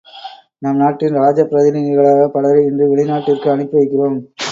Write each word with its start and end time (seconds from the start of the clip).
நம் 0.57 0.77
நாட்டின் 0.77 1.15
ராஜப் 1.15 1.51
பிரதிநிதிகளாக 1.51 2.23
பலரை 2.27 2.63
இன்று 2.65 2.87
வெளி 2.89 3.05
நாட்டிற்கு 3.05 3.47
அனுப்பி 3.51 3.77
வைக்கிறோம். 3.77 4.17